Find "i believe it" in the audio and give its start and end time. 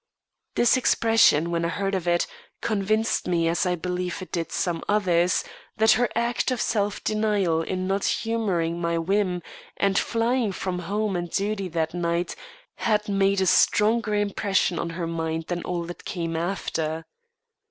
3.67-4.31